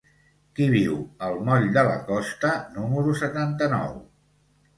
Qui 0.59 0.69
viu 0.75 0.95
al 1.27 1.37
moll 1.49 1.67
de 1.75 1.83
la 1.89 1.99
Costa 2.07 2.55
número 2.79 3.15
setanta-nou? 3.21 3.95